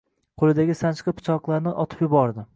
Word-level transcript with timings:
Qo‘lidagi 0.43 0.77
sanchqi 0.79 1.15
pichoqlarni 1.21 1.77
otib 1.87 2.05
yubordi 2.07 2.49